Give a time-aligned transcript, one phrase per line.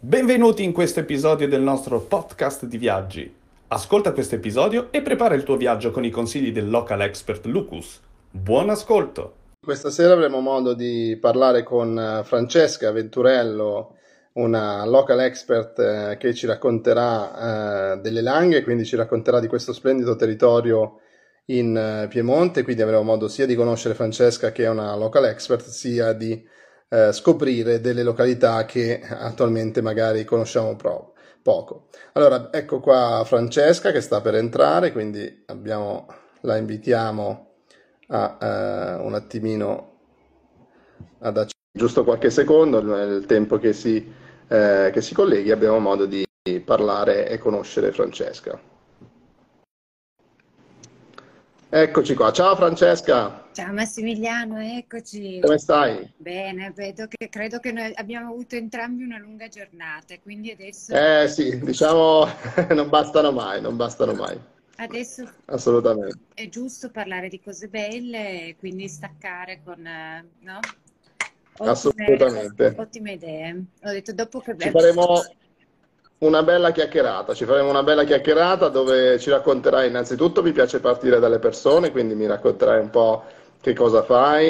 [0.00, 3.34] Benvenuti in questo episodio del nostro podcast di viaggi.
[3.66, 8.00] Ascolta questo episodio e prepara il tuo viaggio con i consigli del local expert Lucas.
[8.30, 9.34] Buon ascolto!
[9.60, 13.96] Questa sera avremo modo di parlare con eh, Francesca Venturello,
[14.34, 19.72] una local expert eh, che ci racconterà eh, delle langhe, quindi ci racconterà di questo
[19.72, 21.00] splendido territorio
[21.46, 26.12] in Piemonte, quindi avremo modo sia di conoscere Francesca che è una local expert, sia
[26.12, 26.40] di
[26.88, 31.86] eh, scoprire delle località che attualmente magari conosciamo pro- poco.
[32.12, 36.06] Allora, ecco qua Francesca che sta per entrare, quindi abbiamo,
[36.42, 37.46] la invitiamo
[38.08, 39.96] a uh, un attimino
[41.20, 44.12] a darci giusto qualche secondo, nel tempo che si,
[44.48, 46.24] eh, che si colleghi abbiamo modo di
[46.64, 48.58] parlare e conoscere Francesca.
[51.70, 53.46] Eccoci qua, ciao Francesca!
[53.52, 55.38] Ciao Massimiliano, eccoci.
[55.40, 56.10] Come stai?
[56.16, 60.94] Bene, vedo che, credo che noi abbiamo avuto entrambi una lunga giornata, quindi adesso...
[60.94, 62.26] Eh sì, diciamo,
[62.72, 64.40] non bastano mai, non bastano mai.
[64.76, 66.16] Adesso Assolutamente.
[66.32, 69.84] è giusto parlare di cose belle e quindi staccare con...
[69.86, 70.60] eh, No?
[71.58, 72.74] Ottime, Assolutamente.
[72.78, 73.64] ottime idee.
[73.82, 74.56] Ho detto dopo che...
[74.56, 75.20] Ci faremo
[76.18, 81.20] una bella chiacchierata, ci faremo una bella chiacchierata dove ci racconterai innanzitutto, mi piace partire
[81.20, 83.22] dalle persone, quindi mi racconterai un po'
[83.60, 84.46] che cosa fai,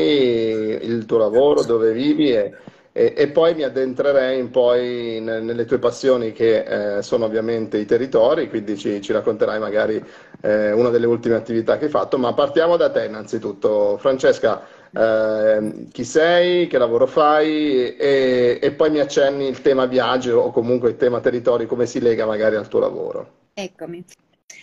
[0.83, 2.52] il tuo lavoro, dove vivi e,
[2.92, 7.77] e, e poi mi addentrerei un po' in- nelle tue passioni che eh, sono ovviamente
[7.78, 10.02] i territori, quindi ci, ci racconterai magari
[10.41, 13.96] eh, una delle ultime attività che hai fatto, ma partiamo da te innanzitutto.
[13.98, 20.39] Francesca, eh, chi sei, che lavoro fai e, e poi mi accenni il tema viaggio
[20.41, 23.36] o comunque il tema territori, come si lega magari al tuo lavoro.
[23.55, 24.05] Eccomi.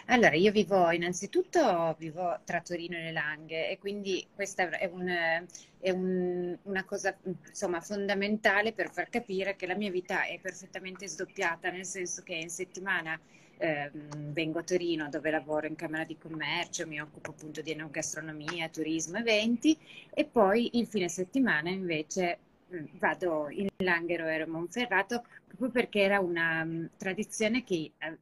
[0.08, 5.46] Allora, io vivo innanzitutto vivo tra Torino e le Langhe e quindi questa è, un-
[5.80, 7.16] è un- una cosa
[7.50, 12.34] insomma fondamentale per far capire che la mia vita è perfettamente sdoppiata, nel senso che
[12.36, 13.20] in settimana
[13.58, 18.70] ehm, vengo a Torino dove lavoro in Camera di Commercio, mi occupo appunto di enogastronomia,
[18.70, 19.78] turismo, eventi
[20.14, 22.40] e poi il fine settimana invece
[22.74, 28.18] mm, vado in Langhero e a Monferrato proprio perché era una mm, tradizione che eh,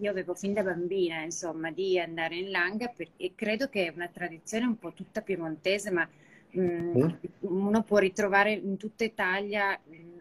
[0.00, 3.92] io avevo fin da bambina, insomma, di andare in Langa per- e credo che è
[3.94, 6.08] una tradizione un po' tutta piemontese, ma
[6.58, 7.10] mm, Mm?
[7.40, 9.78] uno può ritrovare in tutta Italia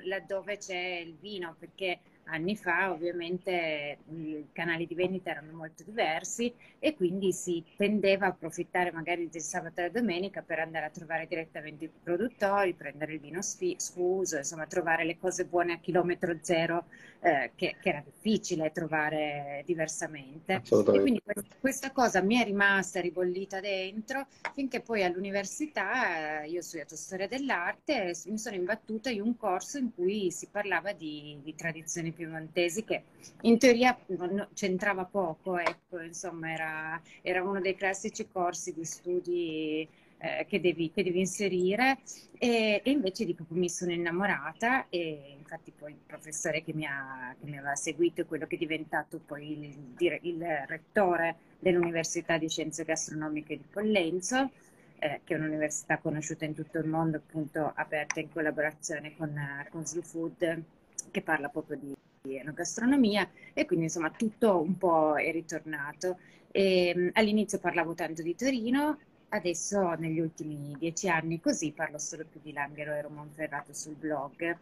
[0.07, 6.53] laddove c'è il vino, perché anni fa ovviamente i canali di vendita erano molto diversi
[6.79, 10.89] e quindi si tendeva a approfittare magari del sabato e la domenica per andare a
[10.89, 15.77] trovare direttamente i produttori, prendere il vino sfi- sfuso, insomma, trovare le cose buone a
[15.79, 16.85] chilometro zero,
[17.19, 20.63] eh, che, che era difficile trovare diversamente.
[20.89, 26.59] E quindi que- questa cosa mi è rimasta ribollita dentro finché poi all'università, eh, io
[26.59, 30.93] ho studiato storia dell'arte, e mi sono imbattuta in un corso in cui si parlava
[30.93, 33.03] di, di tradizioni piemontesi che
[33.41, 39.87] in teoria non- c'entrava poco, ecco, insomma, era, era uno dei classici corsi di studi
[40.17, 41.99] eh, che devi, che devi inserire.
[42.37, 46.85] E, e invece dico che mi sono innamorata e infatti poi il professore che mi
[46.85, 52.37] ha, che mi aveva seguito è quello che è diventato poi il, il rettore dell'Università
[52.37, 54.51] di Scienze Gastronomiche di Pollenzo,
[54.99, 59.67] eh, che è un'università conosciuta in tutto il mondo, appunto aperta in collaborazione con, eh,
[59.69, 60.63] con Slow Food,
[61.11, 66.17] che parla proprio di, di enogastronomia e quindi insomma tutto un po' è ritornato.
[66.51, 68.97] E, mh, all'inizio parlavo tanto di Torino,
[69.29, 74.57] adesso negli ultimi dieci anni così parlo solo più di Langhero e Monferrato sul blog.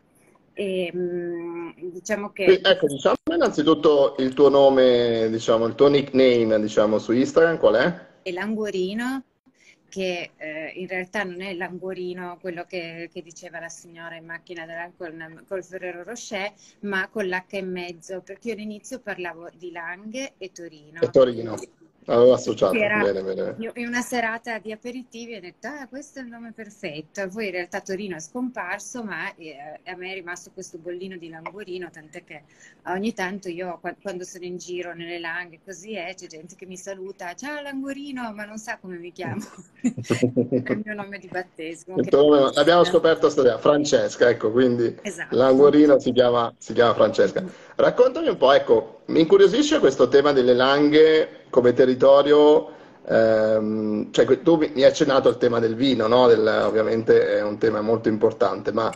[0.54, 7.00] E, mh, diciamo che Ecco, diciamo innanzitutto il tuo nome, diciamo, il tuo nickname, diciamo,
[7.00, 8.12] su Instagram, qual è?
[8.24, 9.24] è Languorino,
[9.94, 14.66] che eh, in realtà non è Languorino, quello che, che diceva la signora in macchina
[14.98, 20.34] con, col Ferrero Rocher, ma con l'H in mezzo, perché io all'inizio parlavo di Langhe
[20.40, 21.00] e Torino.
[21.00, 21.56] E Torino.
[22.06, 22.74] Avevo associato.
[22.74, 23.56] Era Bene, bene.
[23.76, 27.28] in una serata di aperitivi ho detto, ah, questo è il nome perfetto.
[27.28, 29.56] Poi in realtà Torino è scomparso, ma eh,
[29.86, 32.44] a me è rimasto questo bollino di Languorino, tant'è che
[32.88, 36.66] ogni tanto io qua- quando sono in giro nelle langhe così è, c'è gente che
[36.66, 39.42] mi saluta, ciao Languorino, ma non sa come mi chiamo.
[39.84, 41.96] È il mio nome di battesimo.
[42.12, 45.36] Nome- L'abbiamo scoperto stasera, Francesca, ecco, quindi Esatto.
[45.36, 47.44] l'angorino si chiama, si chiama Francesca.
[47.76, 52.70] Raccontami un po', ecco, mi incuriosisce questo tema delle langhe come territorio,
[53.06, 56.28] ehm, cioè tu mi hai accennato al tema del vino, no?
[56.28, 58.92] Del- ovviamente è un tema molto importante, ma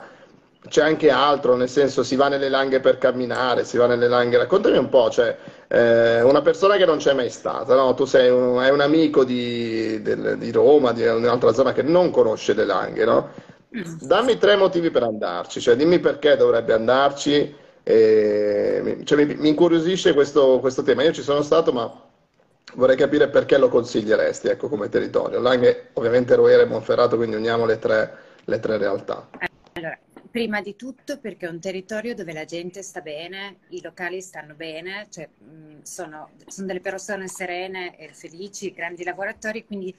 [0.68, 4.38] c'è anche altro, nel senso si va nelle langhe per camminare, si va nelle langhe,
[4.38, 5.38] raccontami un po', cioè
[5.68, 7.94] eh, una persona che non c'è mai stata, no?
[7.94, 12.54] Tu sei un, un amico di, del- di Roma, di un'altra zona che non conosce
[12.54, 13.30] le langhe, no?
[13.76, 13.82] Mm.
[14.00, 17.54] Dammi tre motivi per andarci, cioè dimmi perché dovrebbe andarci,
[17.90, 21.04] E, cioè, mi, mi, incuriosisce questo, questo, tema.
[21.04, 21.90] Io ci sono stato, ma
[22.74, 25.40] vorrei capire perché lo consiglieresti ecco, come territorio.
[25.40, 29.30] Langhe, ovviamente Roere e Monferrato, quindi uniamo le tre, le tre realtà.
[29.72, 29.98] Allora,
[30.30, 34.54] prima di tutto perché è un territorio dove la gente sta bene, i locali stanno
[34.54, 35.30] bene, cioè,
[35.84, 39.96] sono, sono, delle persone serene e felici, grandi lavoratori, quindi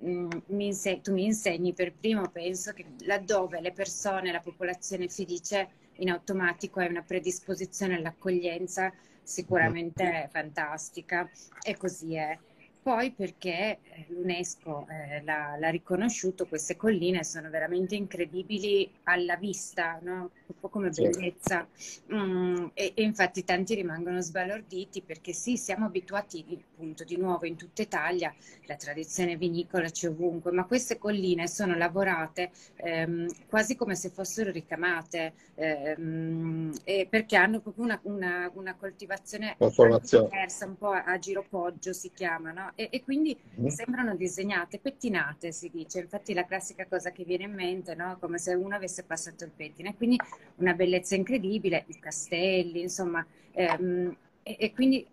[0.00, 5.70] inseg- tu mi insegni per primo, penso che laddove le persone, la popolazione è felice,
[5.96, 8.92] in automatico hai una predisposizione all'accoglienza
[9.22, 11.28] sicuramente fantastica
[11.60, 12.38] e così è.
[12.82, 19.98] Poi perché eh, l'UNESCO eh, l'ha, l'ha, riconosciuto, queste colline sono veramente incredibili alla vista,
[20.02, 20.30] no?
[20.46, 21.66] un po' come bellezza.
[22.14, 27.56] Mm, e, e, infatti tanti rimangono sbalorditi perché sì, siamo abituati appunto di nuovo in
[27.56, 28.34] tutta Italia,
[28.66, 34.50] la tradizione vinicola c'è ovunque, ma queste colline sono lavorate ehm, quasi come se fossero
[34.50, 36.72] ricamate ehm,
[37.10, 42.67] perché hanno proprio una, una, una coltivazione diversa, un po' a giropoggio si chiama, no?
[42.74, 43.66] E, e, quindi mm.
[43.66, 48.16] sembrano disegnate, pettinate si dice, infatti la classica cosa che viene in mente, no?
[48.20, 50.18] come se uno avesse passato il pettine, quindi
[50.56, 55.06] una bellezza incredibile, i castelli, insomma, ehm, e, e, quindi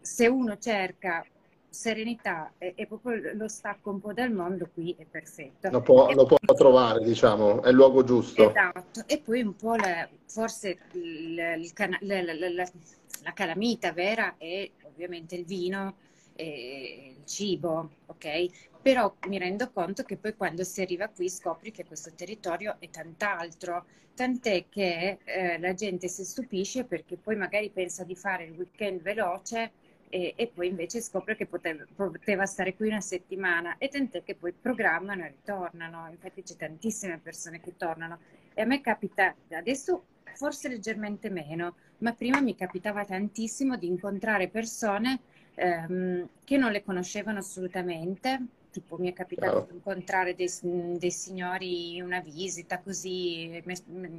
[0.00, 1.24] se uno cerca
[1.68, 5.68] serenità e, e, proprio lo stacco un po' dal mondo, qui è perfetto.
[5.70, 8.48] Lo può, lo può trovare, diciamo, è il luogo giusto.
[8.48, 14.70] Esatto, e poi un po' la, forse il, il la, la, la, calamita vera è
[14.82, 15.96] ovviamente il vino
[16.36, 18.80] e il cibo, ok?
[18.80, 22.88] Però mi rendo conto che poi quando si arriva qui scopri che questo territorio è
[22.88, 23.84] tant'altro,
[24.14, 29.02] tant'è che eh, la gente si stupisce perché poi magari pensa di fare il weekend
[29.02, 29.72] veloce
[30.08, 34.36] e, e, poi invece scopre che poteva, poteva, stare qui una settimana e tant'è che
[34.36, 36.08] poi programmano e ritornano.
[36.10, 38.20] Infatti c'è tantissime persone che tornano
[38.54, 40.04] e a me capita adesso
[40.34, 45.20] forse leggermente meno, ma prima mi capitava tantissimo di incontrare persone
[45.56, 48.40] ehm, che non le conoscevano assolutamente.
[48.70, 49.66] Tipo, mi è capitato oh.
[49.68, 53.62] di incontrare dei, dei, signori una visita così,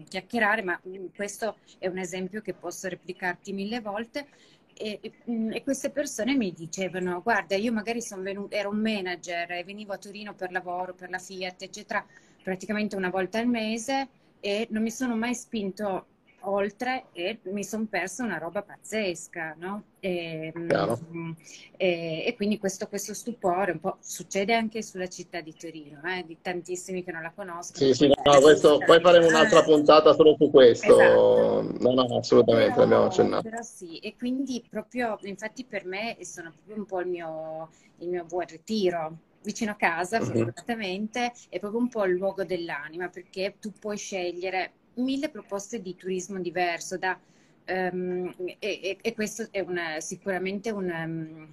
[0.10, 0.81] chiacchierare, ma
[1.16, 4.28] questo è un esempio che posso replicarti mille volte.
[4.74, 9.63] E, e, queste persone mi dicevano guarda io magari sono venuto ero un manager e
[9.63, 12.06] venivo a Torino per lavoro per la Fiat eccetera
[12.44, 14.07] praticamente una volta al mese
[14.40, 16.06] e non mi sono mai spinto
[16.42, 19.84] oltre e mi sono persa una roba pazzesca, no?
[20.00, 21.31] E, mm,
[21.75, 26.24] e, e quindi questo, questo, stupore un po' succede anche sulla città di Torino, eh,
[26.25, 27.86] di tantissimi che non la conoscono.
[27.86, 31.00] Sì, sì, no, questo, poi faremo un'altra puntata solo su questo.
[31.00, 31.75] Esatto.
[31.80, 33.50] No, no, assolutamente, però, l'abbiamo accennato.
[33.50, 38.10] Però sì, e quindi proprio, infatti per me sono proprio un po' il mio, il
[38.10, 40.25] mio buon ritiro, vicino a casa, uh-huh.
[40.25, 45.96] fortunatamente, è proprio un po' il luogo dell'anima, perché tu puoi scegliere mille proposte di
[45.96, 47.20] turismo diverso da,
[47.68, 51.48] um, e, e, questo è una, sicuramente un, um,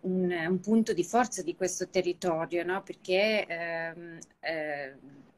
[0.00, 2.82] un, un, punto di forza di questo territorio, no?
[2.82, 4.94] perché um, eh,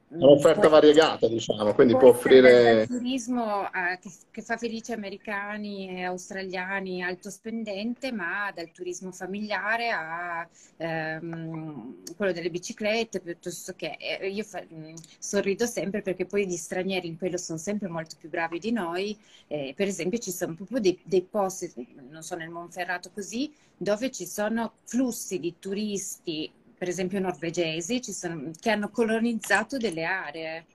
[0.09, 2.83] Un'offerta variegata, diciamo, quindi può, può offrire...
[2.83, 9.11] Il turismo eh, che, che, fa felice americani e australiani alto spendente, ma dal turismo
[9.11, 13.97] familiare a ehm, quello delle biciclette, piuttosto che...
[13.99, 18.15] Eh, io fa, mm, sorrido sempre perché poi gli stranieri in quello sono sempre molto
[18.17, 19.19] più bravi di noi.
[19.49, 21.73] Eh, per esempio ci sono proprio dei, dei posti,
[22.09, 28.51] non so, nel Monferrato così, dove ci sono flussi di turisti per esempio norvegesi, sono,
[28.59, 30.67] che hanno colonizzato delle aree,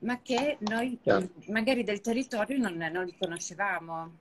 [0.00, 1.26] ma che noi yeah.
[1.48, 4.18] magari del territorio non, non li conoscevamo.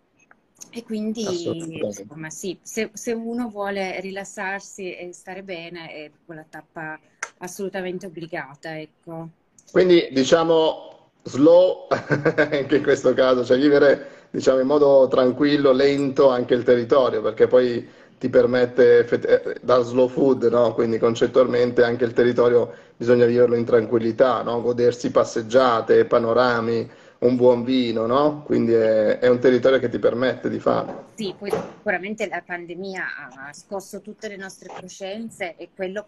[0.69, 6.97] E quindi, insomma, sì, se, se, uno vuole rilassarsi e stare bene, è quella tappa
[7.39, 9.29] assolutamente obbligata, ecco.
[9.71, 16.53] Quindi, diciamo, slow anche in questo caso, cioè vivere, diciamo, in modo tranquillo, lento anche
[16.53, 17.85] il territorio, perché poi
[18.17, 20.73] ti permette eh, da slow food, no?
[20.73, 24.61] quindi concettualmente anche il territorio bisogna viverlo in tranquillità, no?
[24.61, 28.43] godersi passeggiate, panorami, un buon vino, no?
[28.43, 31.05] quindi è, è, un territorio che ti permette di farlo.
[31.15, 33.03] Sì, poi sicuramente la pandemia
[33.47, 36.05] ha scosso tutte le nostre coscienze e quello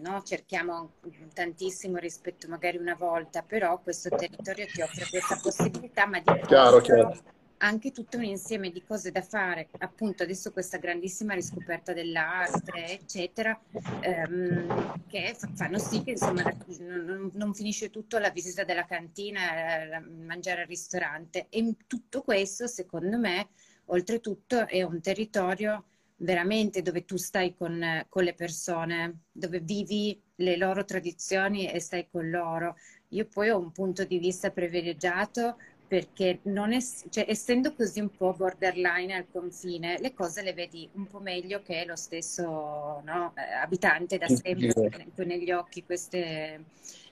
[0.00, 0.90] no, cerchiamo
[1.32, 6.80] tantissimo rispetto magari una volta, però questo territorio ti offre questa possibilità, ma di chiaro,
[6.80, 12.86] chiaro anche tutto un insieme di cose da fare, appunto adesso questa grandissima riscoperta dell'arte,
[12.86, 13.58] eccetera,
[14.00, 16.42] ehm, che fanno sì che insomma
[16.78, 21.46] non, non, finisce tutto alla visita della cantina, eh, mangiare al ristorante.
[21.48, 23.48] E tutto questo, secondo me,
[23.86, 25.84] oltretutto è un territorio
[26.18, 32.08] veramente dove tu stai con, con le persone, dove vivi le loro tradizioni e stai
[32.10, 32.76] con loro.
[33.08, 35.56] Io poi ho un punto di vista privilegiato
[35.88, 36.78] perché non è,
[37.08, 41.62] cioè, essendo così un po' borderline al confine, le cose le vedi un po' meglio
[41.62, 42.44] che lo stesso
[43.04, 45.24] no, eh, abitante da sempre, sì.
[45.24, 46.64] negli occhi queste,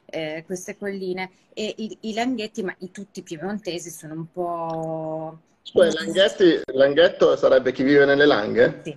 [0.04, 1.30] eh, queste colline.
[1.54, 5.40] E i, i langhetti, ma i tutti piemontesi sono un po'...
[5.62, 8.80] Cioè, Langhetti, Langhetto sarebbe chi vive nelle langhe?
[8.84, 8.96] Sì.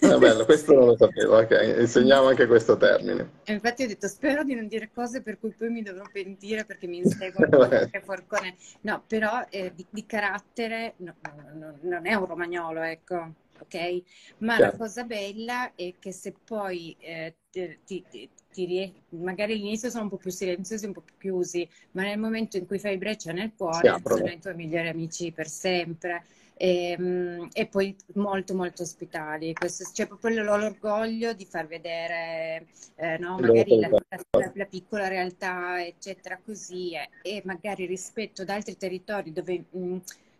[0.00, 3.40] Ah, bello, questo non lo sapevo, ok, insegniamo anche questo termine.
[3.44, 6.64] E infatti ho detto, spero di non dire cose per cui poi mi dovrò pentire
[6.64, 8.56] perché mi inseguono qualche forcone.
[8.82, 11.14] No, però eh, di, di, carattere no,
[11.54, 14.02] no, non è un romagnolo, ecco, ok?
[14.38, 14.72] Ma Chiaro.
[14.72, 18.30] la cosa bella è che se poi eh, ti, ti,
[18.64, 22.56] ti, magari all'inizio sono un po' più silenziosi, un po' più chiusi, ma nel momento
[22.56, 26.24] in cui fai breccia nel cuore sono i tuoi migliori amici per sempre.
[26.58, 29.52] E, ehm, e, poi molto molto ospitali.
[29.52, 35.84] Questo, c'è proprio l'orgoglio di far vedere eh, no, magari la, la, la, piccola realtà,
[35.84, 39.96] eccetera, così, eh, e magari rispetto ad altri territori dove mh, mm,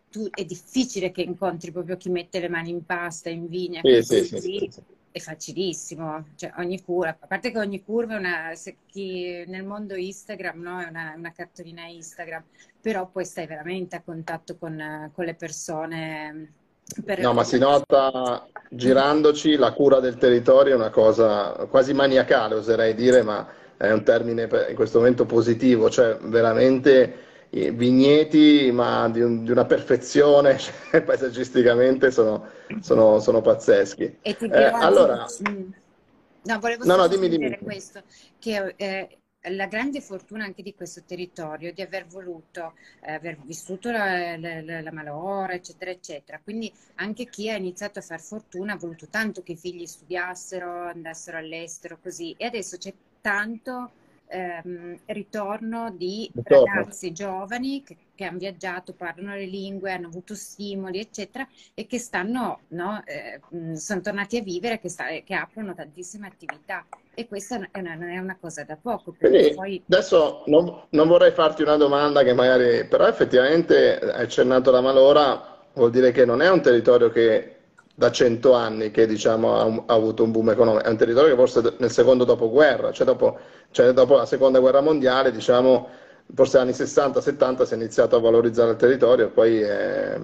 [0.09, 3.95] tu, è difficile che incontri proprio chi mette le mani in pasta, in vigna, sì,
[3.97, 4.71] così, sì, sì,
[5.11, 9.63] è facilissimo, cioè ogni curva, a parte che ogni curva è una, se chi, nel
[9.65, 12.43] mondo Instagram no, è una, una, cartolina Instagram,
[12.81, 16.51] però poi stai veramente a contatto con, con le persone.
[17.17, 22.93] no, ma si nota girandoci la cura del territorio è una cosa quasi maniacale, oserei
[22.93, 23.47] dire, ma
[23.77, 29.65] è un termine in questo momento positivo, cioè veramente vigneti, ma di, un, di una
[29.65, 32.47] perfezione cioè, paesaggisticamente sono,
[32.81, 34.17] sono, sono pazzeschi.
[34.21, 35.25] E ti eh, dirò, allora...
[35.49, 35.69] Mm.
[36.43, 37.57] No, volevo no, no, dimmi, dimmi.
[37.57, 38.03] questo,
[38.39, 39.17] che eh,
[39.49, 44.81] la grande fortuna anche di questo territorio di aver voluto, eh, aver vissuto la, la,
[44.81, 46.39] la, malora, eccetera, eccetera.
[46.43, 50.87] Quindi anche chi ha iniziato a far fortuna ha voluto tanto che i figli studiassero,
[50.87, 52.33] andassero all'estero, così.
[52.37, 53.91] E adesso c'è tanto
[54.27, 56.65] ehm, ritorno di ritorno.
[56.65, 61.99] ragazzi giovani che, che, hanno viaggiato, parlano le lingue, hanno avuto stimoli, eccetera, e che
[61.99, 63.39] stanno, no, eh,
[63.75, 66.85] sono tornati a vivere, che, sta, che, aprono tantissime attività.
[67.13, 69.15] E questa è una, non è una cosa da poco.
[69.19, 69.83] Poi...
[69.87, 75.65] Adesso non, non, vorrei farti una domanda che magari, però effettivamente hai accennato la Malora,
[75.73, 77.56] vuol dire che non è un territorio che
[77.97, 81.35] da cento anni che diciamo, ha, ha, avuto un boom economico, è un territorio che
[81.35, 83.39] forse nel secondo dopoguerra, cioè dopo,
[83.71, 85.89] cioè dopo la seconda guerra mondiale, diciamo,
[86.31, 90.15] forse negli anni 60-70 si è iniziato a valorizzare il territorio poi è,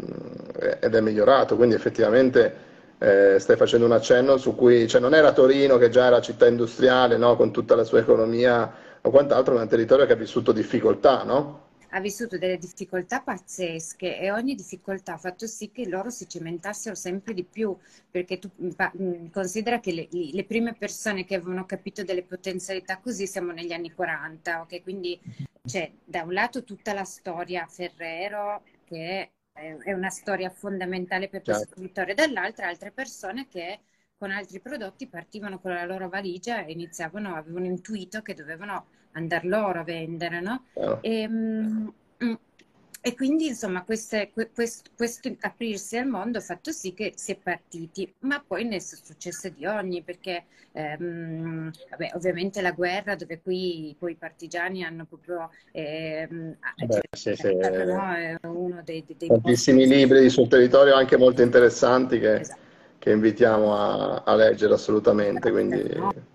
[0.82, 2.54] ed è migliorato, quindi effettivamente
[3.00, 6.46] eh, stai facendo un accenno su cui, cioè non era Torino che già era città
[6.46, 7.36] industriale no?
[7.36, 11.24] con tutta la sua economia o quant'altro, ma è un territorio che ha vissuto difficoltà,
[11.24, 11.63] no?
[11.96, 16.96] Ha vissuto delle difficoltà pazzesche e ogni difficoltà ha fatto sì che loro si cementassero
[16.96, 17.76] sempre di più,
[18.10, 18.70] perché tu mm,
[19.02, 23.74] mm, considera che le, le prime persone che avevano capito delle potenzialità così siamo negli
[23.74, 24.82] anni 40, ok?
[24.82, 25.20] Quindi
[25.64, 31.66] c'è da un lato tutta la storia Ferrero che è una storia fondamentale per questo
[31.66, 31.76] certo.
[31.76, 33.80] territorio, dall'altra altre persone che
[34.24, 39.46] con altri prodotti partivano con la loro valigia e iniziavano, avevano intuito che dovevano andare
[39.50, 40.64] loro a vendere, no?
[40.76, 41.00] Oh.
[41.02, 41.88] E, mm,
[43.02, 47.36] e, quindi, insomma, queste, questo, questo, aprirsi al mondo ha fatto sì che si è
[47.36, 53.42] partiti, ma poi ne sono successe di ogni, perché ehm, vabbè, ovviamente la guerra, dove
[53.42, 55.50] qui poi i partigiani hanno proprio...
[55.74, 57.54] Ehm, Beh, sì, sì.
[57.54, 58.40] No?
[58.44, 59.96] uno dei, dei tantissimi posti...
[59.96, 62.40] libri sul territorio, anche molto interessanti, che...
[62.40, 62.72] Esatto
[63.04, 65.52] che invitiamo a, a leggere assolutamente.
[65.52, 65.78] Quindi...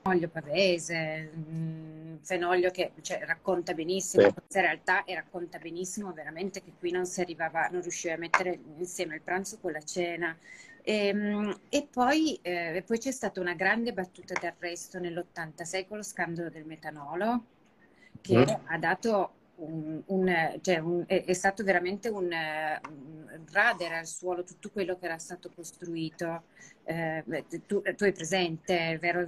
[0.03, 4.33] Fenoglio Pavese, mm, Fenoglio che cioè, racconta benissimo sì.
[4.35, 8.59] questa realtà e racconta benissimo veramente che qui non si arrivava, non riusciva a mettere
[8.77, 10.37] insieme il pranzo con la cena.
[10.83, 16.03] E, ehm, e, poi, eh, poi, c'è stata una grande battuta d'arresto nell'86 con lo
[16.03, 17.45] scandalo del metanolo
[18.21, 18.67] che mm.
[18.67, 24.71] ha dato un, cioè un, è, è, stato veramente un, un radere al suolo tutto
[24.71, 26.45] quello che era stato costruito.
[26.91, 27.23] Eh,
[27.67, 29.23] tu, tu, hai presente, vero?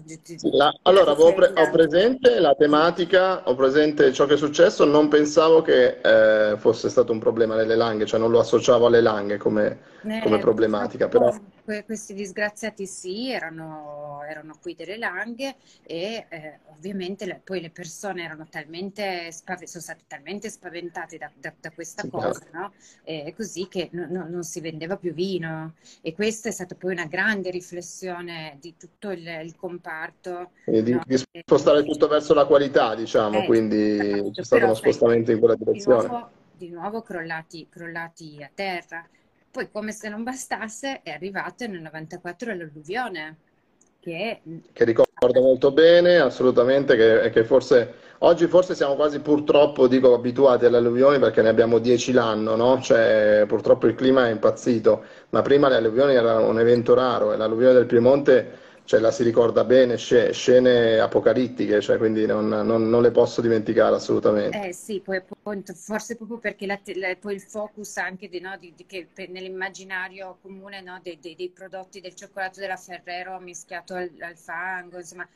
[0.50, 5.60] La, allora, pre- ho, presente la tematica, ho presente ciò che è successo, non pensavo
[5.60, 9.78] che eh, fosse stato un problema nelle langhe, cioè non lo associavo alle langhe come,
[10.04, 11.08] eh, come problematica.
[11.08, 11.38] Però...
[11.84, 18.24] Questi disgraziati sì, erano, erano qui delle langhe e eh, ovviamente le, poi le persone
[18.24, 22.72] erano talmente, sono state talmente spaventate da, da, da questa sì, cosa, no?
[23.36, 25.74] così che no, no, non si vendeva più vino.
[26.00, 30.50] E questa è stata poi una grande riflessione di tutto il, il comparto.
[30.64, 35.32] Di, di, spostare tutto verso la qualità, diciamo, eh, quindi esatto, c'è stato uno spostamento
[35.32, 36.02] in quella direzione.
[36.02, 39.06] Di nuovo, di nuovo crollati, crollati a terra.
[39.50, 43.36] Poi, come se non bastasse, è arrivato nel 94 l'alluvione,
[43.98, 44.40] che,
[44.72, 50.14] che ricordo ricordo molto bene, assolutamente, che, che forse oggi forse siamo quasi purtroppo, dico,
[50.14, 52.80] abituati alle alluvioni perché ne abbiamo 10 l'anno, no?
[52.80, 57.36] Cioè, purtroppo il clima è impazzito, ma prima le alluvioni erano un evento raro e
[57.36, 63.02] l'alluvione del Piemonte cioè, la si ricorda bene, scene apocalittiche, cioè, quindi non, non, non,
[63.02, 64.60] le posso dimenticare assolutamente.
[64.66, 65.22] Eh sì, poi,
[65.76, 70.38] forse proprio perché la, la, poi il focus anche di, no, di, di che nell'immaginario
[70.42, 75.28] comune no, dei, dei, dei, prodotti del cioccolato della Ferrero mischiato al, al fango, insomma,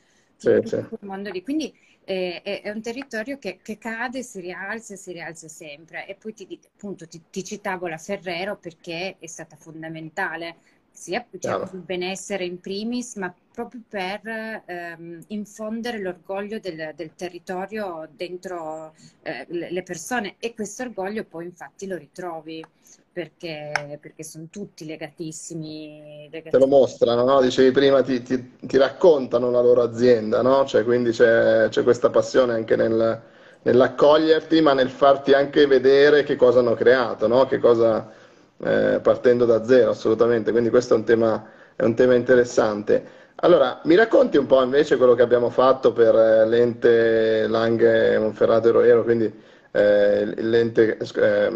[0.45, 0.85] sì, sì.
[1.01, 1.43] mondo lì.
[1.43, 1.73] Quindi
[2.05, 6.07] eh, è, è, un territorio che, che, cade, si rialza e si rialza sempre.
[6.07, 10.57] E poi ti, appunto, ti, ti citavo la Ferrero perché è stata fondamentale
[10.95, 18.09] sia cioè, il benessere in primis, ma proprio per ehm, infondere l'orgoglio del, del, territorio
[18.15, 22.65] dentro eh, le persone e questo orgoglio poi infatti lo ritrovi
[23.15, 26.51] perché, perché sono tutti legatissimi, legatissimi.
[26.51, 27.41] Te lo mostrano, no?
[27.41, 30.65] Dicevi prima, ti, ti, ti, raccontano la loro azienda, no?
[30.67, 33.23] Cioè, quindi c'è, c'è, questa passione anche nel,
[33.63, 37.47] nell'accoglierti, ma nel farti anche vedere che cosa hanno creato, no?
[37.47, 38.11] Che cosa
[38.59, 40.51] eh, partendo da zero, assolutamente.
[40.51, 43.23] Quindi questo è un, tema, è un tema interessante.
[43.37, 48.69] Allora, mi racconti un po' invece quello che abbiamo fatto per eh, l'ente Langhe Monferrato
[48.69, 49.33] Eroero, quindi
[49.71, 51.53] eh, l'ente, eh,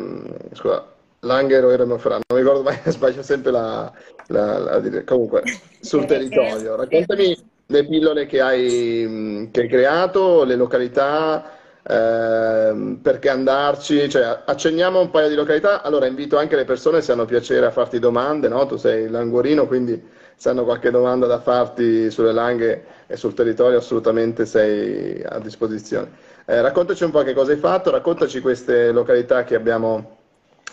[0.52, 3.92] scusa, Langhe Eroero Monferrato, non mi ricordo mai, sbaglio sempre la,
[4.28, 5.42] la, la comunque,
[5.80, 6.76] sul territorio.
[6.76, 11.58] Raccontami le pillole che hai, che hai creato, le località,
[11.90, 17.12] Ehm, perché andarci, cioè, accenniamo un paio di località, allora invito anche le persone se
[17.12, 18.66] hanno piacere a farti domande, no?
[18.66, 20.00] tu sei languorino, quindi
[20.36, 26.10] se hanno qualche domanda da farti sulle langhe e sul territorio assolutamente sei a disposizione.
[26.44, 30.17] Eh, raccontaci un po' che cosa hai fatto, raccontaci queste località che abbiamo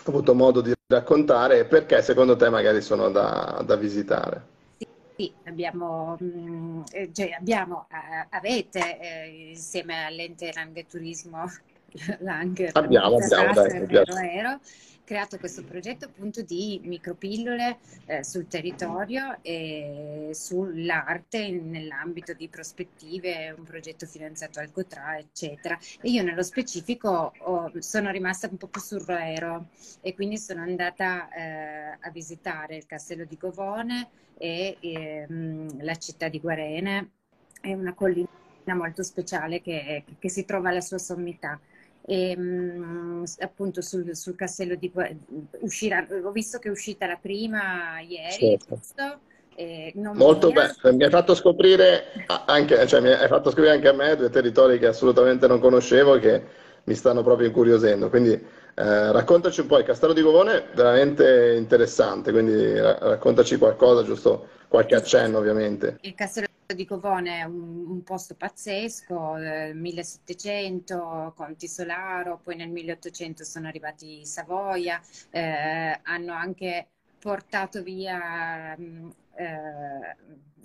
[0.04, 4.54] avuto modo di raccontare e perché secondo te magari sono da, da visitare.
[5.16, 11.46] Sì, abbiamo, mm, eh, cioè abbiamo eh, avete eh, insieme all'ente Lang Turismo
[12.20, 14.60] Lang abbiamo, abbiamo, dai, vero, vero,
[15.04, 23.64] creato questo progetto appunto di micropillole eh, sul territorio e sull'arte nell'ambito di prospettive, un
[23.64, 25.78] progetto finanziato al Cotra, eccetera.
[26.00, 29.68] E io nello specifico ho, sono rimasta un po' più sul Roero
[30.00, 36.28] e quindi sono andata eh, a visitare il castello di Govone e ehm, la città
[36.28, 37.10] di Guarene,
[37.60, 38.28] è una collina
[38.74, 41.58] molto speciale che, che si trova alla sua sommità.
[42.08, 44.92] E, ehm, appunto sul, sul, castello di
[45.60, 48.76] uscirà, ho visto che è uscita la prima ieri, certo.
[48.76, 49.18] giusto?
[49.56, 52.04] Eh, Molto bene, mi hai fatto scoprire
[52.44, 56.16] anche, cioè mi hai fatto scoprire anche a me due territori che assolutamente non conoscevo
[56.16, 56.42] e che
[56.84, 58.10] mi stanno proprio incuriosendo.
[58.10, 64.04] Quindi eh, raccontaci un po', il Castello di Govone è veramente interessante, quindi raccontaci qualcosa,
[64.04, 65.98] giusto qualche accenno ovviamente.
[66.02, 72.70] Il Castello di Govone è un, un posto pazzesco, eh, 1700, Conti Solaro, poi nel
[72.70, 75.00] 1800 sono arrivati Savoia,
[75.30, 78.76] eh, hanno anche portato via...
[78.76, 80.16] Mh, eh,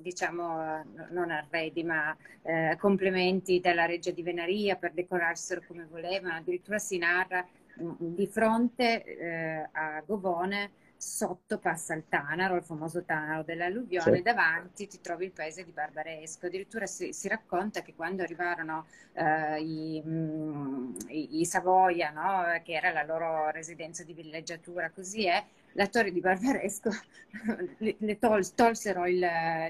[0.02, 6.34] diciamo non arredi ma eh, complementi dalla reggia di Venaria per decorarselo come volevano.
[6.36, 10.72] Addirittura si narra di fronte eh, a Govone
[11.04, 14.22] sotto passa il Tanaro, il famoso Tanaro dell'alluvione, sì.
[14.22, 16.46] davanti ti trovi il paese di Barbaresco.
[16.46, 22.62] Addirittura si, si racconta che quando arrivarono eh, i, mh, mm, i, i, Savoia, no?
[22.64, 26.92] che era la loro residenza di villeggiatura, così è, la torre di Barbaresco
[27.80, 29.26] le, le tol, tolsero il,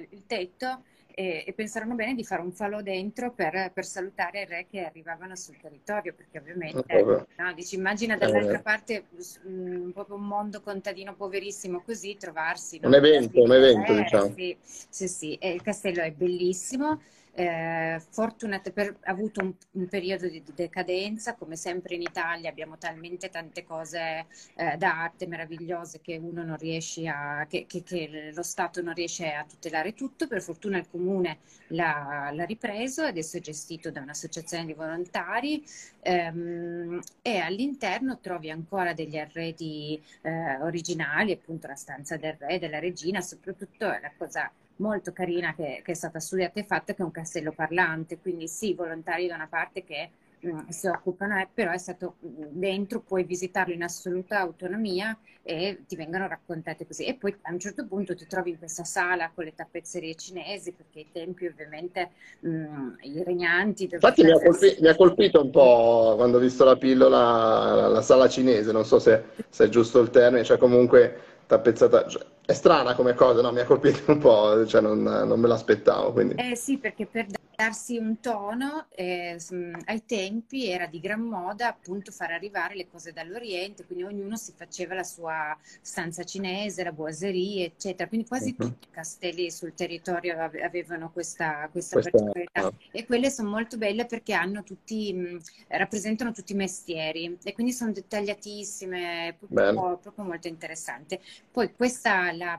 [0.09, 0.83] il tetto
[1.13, 4.86] e, e, pensarono bene di fare un falò dentro per, per, salutare i re che
[4.86, 9.06] arrivavano sul territorio, perché ovviamente, oh, no, dici, immagina dall'altra eh, parte
[9.43, 12.80] un, proprio un mondo contadino poverissimo così, trovarsi...
[12.84, 14.34] Un evento, un evento, eh, diciamo.
[14.36, 17.02] Sì, sì, sì, il castello è bellissimo
[17.33, 23.29] eh, fortunate per avuto un, un, periodo di decadenza, come sempre in Italia abbiamo talmente
[23.29, 28.81] tante cose eh, d'arte meravigliose che uno non riesce a, che, che, che, lo Stato
[28.81, 30.27] non riesce a tutelare tutto.
[30.27, 35.63] Per fortuna il comune l'ha, l'ha ripreso, adesso è gestito da un'associazione di volontari
[36.01, 42.79] ehm, e all'interno trovi ancora degli arredi eh, originali, appunto la stanza del re, della
[42.79, 47.05] regina, soprattutto la cosa molto carina che, che, è stata studiata e fatta, che è
[47.05, 50.10] un castello parlante, quindi sì, volontari da una parte che
[50.45, 55.84] mm, si occupano, eh, però è stato mm, dentro, puoi visitarlo in assoluta autonomia e
[55.88, 57.05] ti vengono raccontate così.
[57.05, 60.71] E poi a un certo punto ti trovi in questa sala con le tappezzerie cinesi,
[60.71, 63.89] perché i tempi ovviamente mh, mm, i regnanti...
[63.91, 67.88] Infatti mi ha, colpito, mi ha, colpito, un po' quando ho visto la pillola, la,
[67.88, 72.07] la sala cinese, non so se, se, è giusto il termine, cioè comunque tappezzata...
[72.07, 73.51] Cioè è strana come cosa, no?
[73.51, 76.11] Mi ha colpito un po', cioè non, non me l'aspettavo.
[76.11, 76.35] Quindi.
[76.35, 79.37] Eh sì, perché per darsi un tono, eh,
[79.85, 84.53] ai tempi era di gran moda appunto far arrivare le cose dall'Oriente, quindi ognuno si
[84.55, 88.07] faceva la sua stanza cinese, la boiserie, eccetera.
[88.07, 88.67] Quindi quasi uh-huh.
[88.67, 92.61] tutti i castelli sul territorio avevano questa, questa, questa particolarità.
[92.61, 92.77] No.
[92.91, 97.73] E quelle sono molto belle perché hanno tutti, mh, rappresentano tutti i mestieri e quindi
[97.73, 101.21] sono dettagliatissime, proprio, proprio molto interessante.
[101.51, 102.57] Poi questa, la,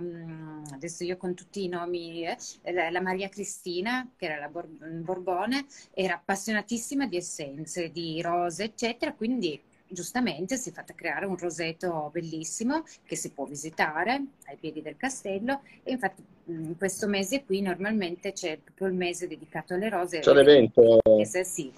[0.73, 2.37] adesso io con tutti i nomi, eh,
[2.73, 8.65] la, la Maria Cristina, che era la Bor- Borbone era appassionatissima di essenze, di rose,
[8.65, 9.61] eccetera, quindi
[9.93, 14.97] giustamente si è fatta creare un roseto bellissimo che si può visitare ai piedi del
[14.97, 20.21] castello e infatti in questo mese qui normalmente c'è proprio il mese dedicato alle rose.
[20.21, 20.99] C'è l'evento?
[21.45, 21.73] Sì.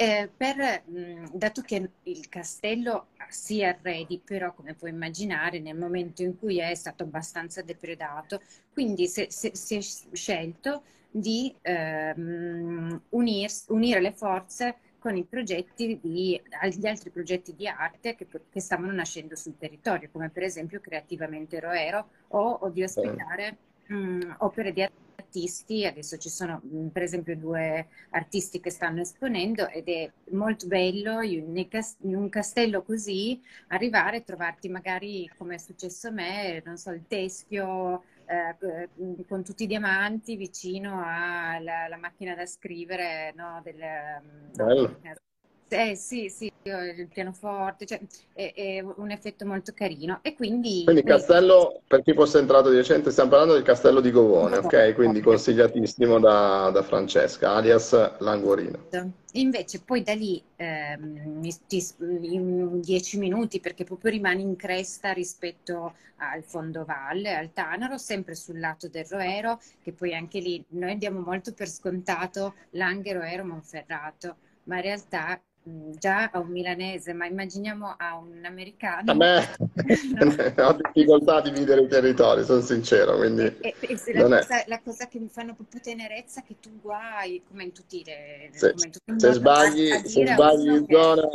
[0.00, 6.22] Eh, per, mh, dato che il castello si arredi, però come puoi immaginare nel momento
[6.22, 8.40] in cui è stato abbastanza depredato,
[8.72, 9.80] quindi si è
[10.12, 16.40] scelto di ehm, unir, unire le forze con i progetti di,
[16.72, 21.60] gli altri progetti di arte che, che, stavano nascendo sul territorio, come per esempio Creativamente
[21.60, 25.86] Roero o, o di ospitare mh, opere di artisti.
[25.86, 31.22] Adesso ci sono mh, per esempio due artisti che stanno esponendo ed è molto bello
[31.22, 31.64] in
[32.00, 37.04] un castello così arrivare e trovarti magari come è successo a me, non so, il
[37.06, 43.78] teschio eh, con tutti i diamanti vicino alla macchina da scrivere no, del,
[44.54, 45.14] no,
[45.68, 48.00] eh, sì, sì, il pianoforte, cioè,
[48.32, 50.20] è, è, un effetto molto carino.
[50.22, 54.10] E quindi, quindi castello, per chi fosse entrato di recente, stiamo parlando del castello di
[54.10, 54.94] Govone, ok?
[54.94, 58.86] Quindi consigliatissimo da, da Francesca, alias Languorino.
[59.32, 61.42] Invece poi da lì ehm,
[62.22, 68.58] in dieci minuti, perché proprio rimani in cresta rispetto al fondovalle, al Tanaro, sempre sul
[68.58, 74.36] lato del Roero, che poi anche lì noi andiamo molto per scontato Langhero, Roero, Monferrato,
[74.64, 75.40] ma in realtà
[75.98, 79.12] già a un milanese, ma immaginiamo a un americano.
[79.12, 79.56] A me
[80.56, 80.66] no.
[80.66, 83.16] ho difficoltà a dividere i territori, sono sincero.
[83.16, 86.56] Quindi e, e, e la, cosa, la, cosa, che mi fanno proprio tenerezza è che
[86.60, 88.04] tu guai, come in tutti i
[88.52, 88.74] se,
[89.16, 91.28] se sbagli, se sbagli in zona...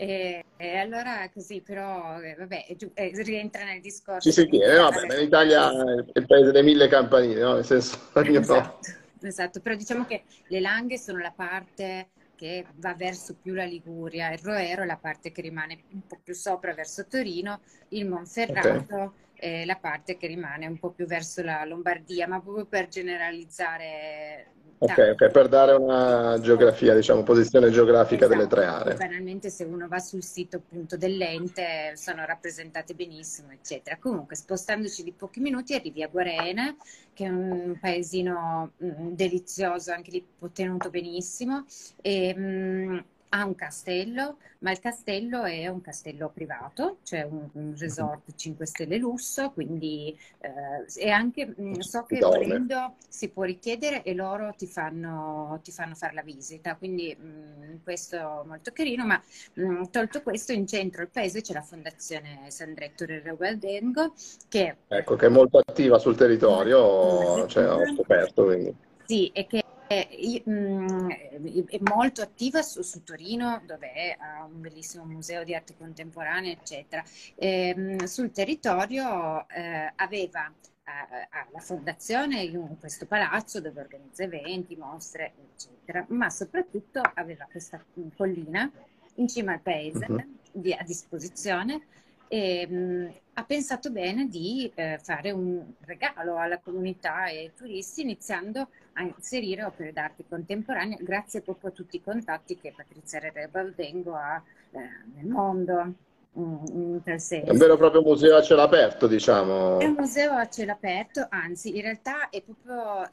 [0.00, 4.30] E, e, allora così, però, eh, vabbè, eh, rientra nel discorso.
[4.30, 7.52] Ci si tiene, vabbè, in Italia è il paese delle mille campanine, no?
[7.56, 8.78] Nel senso, esatto,
[9.20, 9.28] no.
[9.28, 12.08] esatto, però diciamo che le langhe sono la parte
[12.40, 16.32] che va verso più la Liguria, il Roero la parte che rimane un po' più
[16.32, 19.10] sopra verso Torino, il Monferrato okay.
[19.40, 24.46] È la parte che rimane un po' più verso la Lombardia, ma proprio per generalizzare
[24.82, 28.34] Ok, ok, per dare una geografia, diciamo, posizione geografica esatto.
[28.34, 28.94] delle tre aree.
[28.94, 33.98] Banalmente se uno va sul sito appunto dell'ente sono rappresentate benissimo, eccetera.
[33.98, 36.74] Comunque, spostandoci di pochi minuti arrivi a Guarena,
[37.12, 41.66] che è un paesino mh, mm, delizioso, anche lì tenuto benissimo,
[42.00, 42.98] e mh, mm,
[43.30, 48.66] ha un castello, ma il castello è un castello privato, cioè un, un resort 5
[48.66, 54.14] stelle lusso, quindi eh, e anche mh, mm, so che volendo si può richiedere e
[54.14, 59.06] loro ti fanno, ti fanno fare la visita, quindi mh, mm, questo è molto carino,
[59.06, 59.20] ma
[59.54, 64.12] mh, mm, tolto questo in centro al paese c'è la fondazione Sandretto del Reubaldengo
[64.48, 68.44] che, ecco, che è molto attiva sul territorio, cioè, ho scoperto.
[68.44, 68.74] Quindi.
[69.06, 69.59] Sì, e che
[69.90, 76.52] è, è molto attiva su, su, Torino, dove ha un bellissimo museo di arte contemporanea,
[76.52, 77.02] eccetera.
[77.34, 84.76] E, ehm, sul territorio eh, aveva eh, la fondazione in questo palazzo dove organizza eventi,
[84.76, 87.84] mostre, eccetera, ma soprattutto aveva questa
[88.16, 88.70] collina
[89.16, 90.24] in cima al paese uh-huh.
[90.52, 91.82] di, a disposizione
[92.32, 98.02] e mh, ha pensato bene di eh, fare un regalo alla comunità e ai turisti
[98.02, 103.48] iniziando a inserire opere d'arte contemporanee grazie proprio a tutti i contatti che Patrizia Re
[103.50, 104.40] Baldengo ha
[104.70, 104.78] eh,
[105.16, 105.94] nel mondo.
[106.32, 107.34] Senso.
[107.34, 109.80] È un vero e proprio museo a cielo aperto, diciamo.
[109.80, 113.10] È un museo a cielo aperto, anzi, in realtà è proprio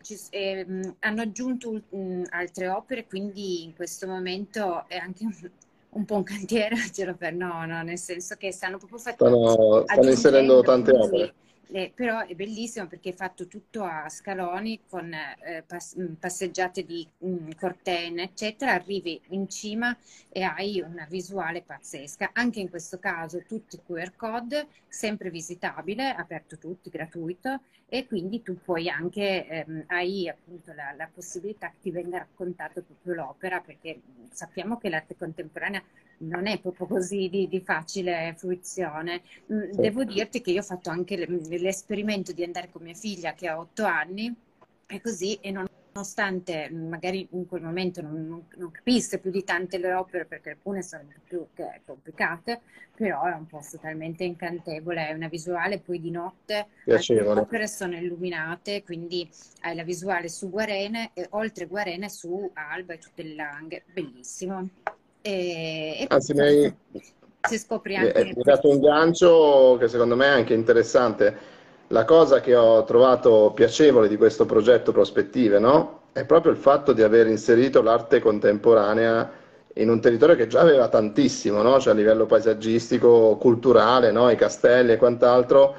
[0.00, 0.64] ci, è,
[1.00, 5.34] hanno aggiunto mh, altre opere, quindi in questo momento è anche un,
[5.90, 9.50] un po' un cantiere a cielo aperto, no, no, nel senso che stanno proprio facendo.
[9.50, 11.34] Stanno, stanno inserendo tante opere
[11.72, 16.84] eh, però è bellissimo perché è fatto tutto a scaloni con eh, pass- mm, passeggiate
[16.84, 18.72] di mh, mm, cortene, eccetera.
[18.72, 19.96] Arrivi in cima
[20.28, 22.30] e hai una visuale pazzesca.
[22.32, 27.60] Anche in questo caso tutti QR code, sempre visitabile, aperto tutti, gratuito
[27.92, 32.82] e quindi tu puoi anche, ehm, hai appunto la, la possibilità che ti venga raccontato
[32.82, 35.82] proprio l'opera perché sappiamo che l'arte contemporanea
[36.18, 39.22] non è proprio così di, di facile fruizione.
[39.52, 41.16] Mm, devo dirti che io ho fatto anche
[41.60, 44.34] l'esperimento di andare con mia figlia che ha otto anni
[44.86, 49.44] e così e non nonostante magari in quel momento non, non, non, capisse più di
[49.44, 51.46] tante le opere perché alcune sono più
[51.84, 52.60] complicate,
[52.96, 57.96] però è un posto talmente incantevole, è una visuale poi di notte, le opere sono
[57.96, 59.28] illuminate, quindi
[59.60, 64.68] hai la visuale su Guarene e oltre Guarene su Alba e tutte le langhe, bellissimo.
[65.22, 66.74] E, e Anzi, mi hai,
[67.48, 68.18] si scopre anche...
[68.18, 71.58] hai dato un gancio che secondo me è anche interessante.
[71.88, 76.02] La cosa che ho trovato piacevole di questo progetto Prospettive, no?
[76.12, 79.30] È proprio il fatto di aver inserito l'arte contemporanea
[79.74, 81.80] in un territorio che già aveva tantissimo, no?
[81.80, 84.30] Cioè a livello paesaggistico, culturale, no?
[84.30, 85.74] I castelli e quant'altro,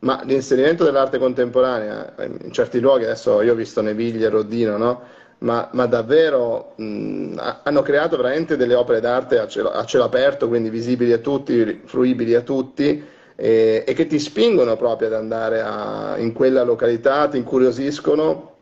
[0.00, 5.02] ma l'inserimento dell'arte contemporanea in certi luoghi, adesso io ho visto Neviglia e Rodino, no?
[5.38, 10.48] Ma, ma davvero mh, hanno creato veramente delle opere d'arte a cielo, a cielo, aperto,
[10.48, 15.60] quindi visibili a tutti, fruibili a tutti, e, e che ti spingono proprio ad andare
[15.60, 18.54] a, in quella località, ti incuriosiscono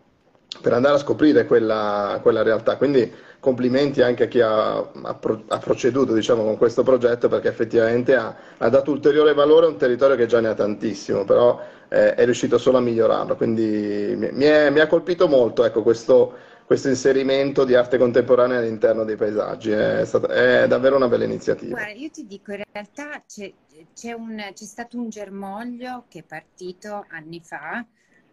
[0.61, 2.77] per andare a scoprire quella, quella realtà.
[2.77, 8.15] Quindi complimenti anche a chi ha, ha, ha proceduto diciamo, con questo progetto perché effettivamente
[8.15, 12.15] ha, ha, dato ulteriore valore a un territorio che già ne ha tantissimo, però eh,
[12.15, 13.37] è riuscito solo a migliorarlo.
[13.37, 16.33] Quindi mi, mi, è, mi ha colpito molto ecco, questo
[16.65, 19.71] questo inserimento di arte contemporanea all'interno dei paesaggi.
[19.71, 21.77] È, stata, è davvero una bella iniziativa.
[21.79, 23.53] Guarda, io ti dico, in realtà c'è,
[23.95, 27.85] c'è, un, c'è stato un germoglio che è partito anni fa,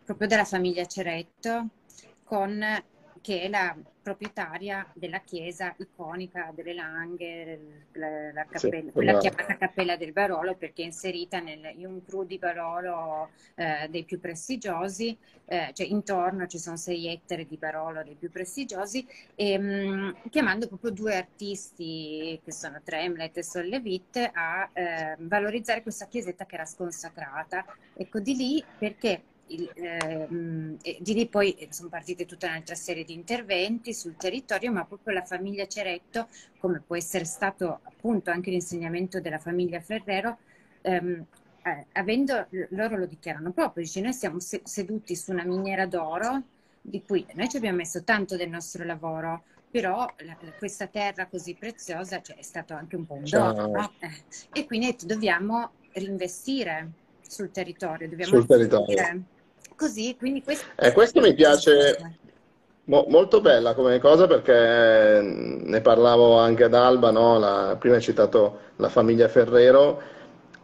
[0.04, 1.68] proprio dalla famiglia Ceretto,
[2.24, 2.64] con
[3.22, 9.58] che è la proprietaria della chiesa iconica delle Langhe, la, la cappella, sì, quella chiamata
[9.58, 15.70] Cappella del Barolo perché è inserita nel Jungfrau di Barolo eh, dei più prestigiosi, eh,
[15.74, 20.68] cioè intorno ci sono sei ettari di Barolo dei più prestigiosi, e, mh, mm, chiamando
[20.68, 26.66] proprio due artisti che sono Tremlet e Sollevit a eh, valorizzare questa chiesetta che era
[26.66, 27.66] sconsacrata.
[27.94, 29.22] Ecco di lì perché
[29.54, 34.72] il, ehm, di lì poi eh, sono partite tutta un'altra serie di interventi sul territorio,
[34.72, 36.28] ma proprio la famiglia Ceretto,
[36.60, 40.38] come può essere stato appunto anche l'insegnamento della famiglia Ferrero,
[40.82, 41.26] ehm,
[41.64, 46.44] eh, avendo, loro lo dichiarano proprio, dice noi siamo seduti su una miniera d'oro,
[46.82, 51.54] di cui noi ci abbiamo messo tanto del nostro lavoro, però la, questa terra così
[51.54, 53.92] preziosa cioè, è stato anche un po' un dono, no?
[54.00, 54.10] eh,
[54.52, 59.24] e quindi dobbiamo reinvestire sul territorio, dobbiamo sul territorio
[59.82, 60.66] così, quindi questo...
[60.76, 62.20] Eh, questo mi piace
[62.86, 67.40] mo- molto bella come cosa perché ne parlavo anche ad Alba, no?
[67.40, 70.00] la, prima hai citato la famiglia Ferrero,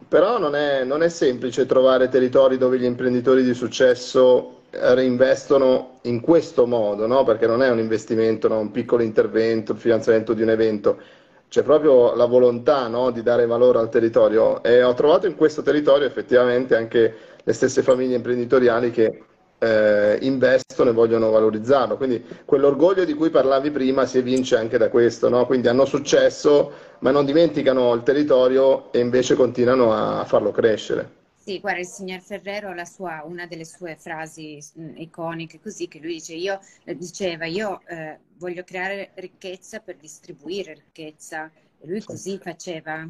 [0.06, 6.20] però non è, non è semplice trovare territori dove gli imprenditori di successo reinvestono in
[6.20, 7.24] questo modo, no?
[7.24, 8.60] perché non è un investimento, no?
[8.60, 11.00] un piccolo intervento, il finanziamento di un evento,
[11.48, 13.10] c'è proprio la volontà no?
[13.10, 17.82] di dare valore al territorio e ho trovato in questo territorio effettivamente anche le stesse
[17.82, 19.22] famiglie imprenditoriali che
[19.58, 21.96] eh, investono e vogliono valorizzarlo.
[21.96, 25.46] Quindi quell'orgoglio di cui parlavi prima si evince anche da questo, no?
[25.46, 31.16] quindi hanno successo ma non dimenticano il territorio e invece continuano a farlo crescere.
[31.48, 34.58] Sì, guarda, il signor Ferrero, sua, una delle sue frasi
[34.96, 40.74] iconiche, così che lui dice, io, eh, diceva, io eh, voglio creare ricchezza per distribuire
[40.74, 41.50] ricchezza.
[41.80, 43.08] E lui così faceva,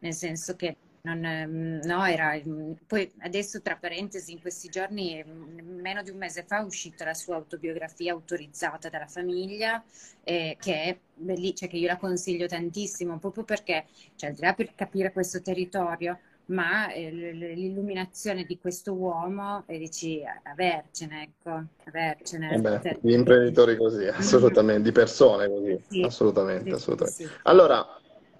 [0.00, 2.40] nel senso che non, ehm, no, era,
[2.86, 7.14] poi adesso tra parentesi in questi giorni, meno di un mese fa, è uscita la
[7.14, 9.82] sua autobiografia autorizzata dalla famiglia,
[10.24, 14.42] eh, che è bellissima, cioè che io la consiglio tantissimo, proprio perché, cioè, al di
[14.42, 21.64] là per capire questo territorio, ma eh, l'illuminazione di questo uomo e dici avercene, ecco,
[21.84, 22.54] avercene.
[22.54, 27.24] Eh beh, gli imprenditori così, assolutamente, di persone così, sì, assolutamente, sì, assolutamente.
[27.24, 27.28] Sì.
[27.42, 27.86] Allora,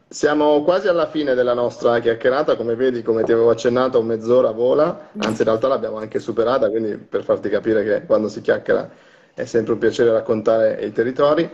[0.09, 5.11] siamo quasi alla fine della nostra chiacchierata, come vedi, come ti avevo accennato, mezz'ora vola,
[5.19, 8.91] anzi in realtà l'abbiamo anche superata, quindi per farti capire che quando si chiacchiera
[9.35, 11.49] è sempre un piacere raccontare i territori.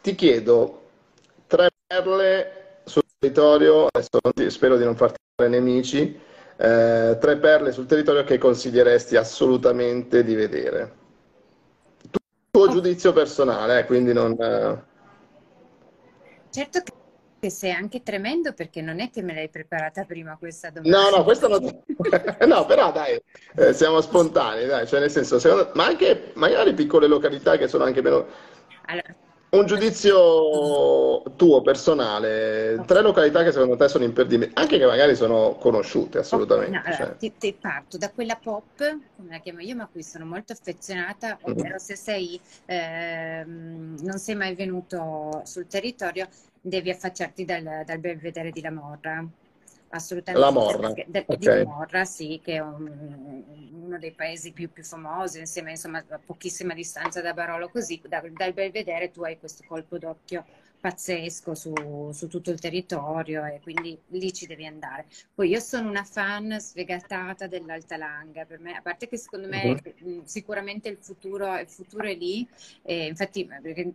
[0.00, 0.80] Ti chiedo
[1.46, 6.18] tre perle sul territorio, adesso spero di non farti fare nemici,
[6.56, 11.00] eh, tre perle sul territorio che consiglieresti assolutamente di vedere.
[12.50, 14.36] Tuo giudizio personale, eh, quindi non...
[16.50, 16.92] Certo che
[17.42, 21.10] che sei anche tremendo perché non è che me l'hai preparata prima questa domanda.
[21.10, 21.60] No, no, questa non...
[22.46, 23.20] no, però dai,
[23.56, 25.72] eh, siamo spontanei, dai, cioè nel senso, secondo...
[25.74, 28.26] ma anche magari piccole località che sono anche meno...
[28.86, 29.12] Allora,
[29.50, 35.56] un giudizio tuo personale, tre località che secondo te sono imperdibili, anche che magari sono
[35.58, 36.76] conosciute assolutamente.
[36.76, 37.16] No, allora, cioè.
[37.16, 38.78] ti, ti, parto da quella pop,
[39.16, 41.58] come la chiamo io, ma a cui sono molto affezionata, mm-hmm.
[41.58, 46.28] ovvero se sei, eh, non sei mai venuto sul territorio,
[46.62, 49.26] devi affacciarti dal, dal Belvedere di La Morra
[49.92, 50.46] assolutamente.
[50.46, 50.92] La Morra.
[51.06, 51.58] De, okay.
[51.58, 56.18] Di Morra, sì, che è un, uno dei paesi più, più, famosi, insieme insomma, a
[56.24, 60.44] pochissima distanza da Barolo, così da, dal Belvedere tu hai questo colpo d'occhio
[60.82, 61.72] pazzesco su,
[62.12, 65.06] su, tutto il territorio e quindi lì ci devi andare.
[65.32, 69.80] Poi io sono una fan sfegatata dell'Alta Langa, per me, a parte che secondo me
[70.00, 70.22] uh-huh.
[70.24, 72.44] sicuramente il futuro, il futuro, è lì,
[72.82, 73.48] e infatti